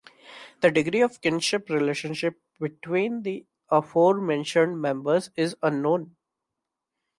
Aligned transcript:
The 0.61 0.71
degree 0.71 1.01
of 1.01 1.21
kinship 1.21 1.69
relations 1.69 2.23
between 2.59 3.21
the 3.21 3.45
aforementioned 3.69 4.81
members 4.81 5.29
is 5.37 5.55
unknown. 5.61 6.15